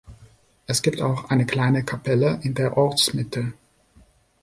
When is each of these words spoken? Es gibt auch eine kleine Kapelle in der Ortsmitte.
Es 0.65 0.81
gibt 0.81 0.99
auch 0.99 1.29
eine 1.29 1.45
kleine 1.45 1.83
Kapelle 1.85 2.39
in 2.41 2.55
der 2.55 2.75
Ortsmitte. 2.75 3.53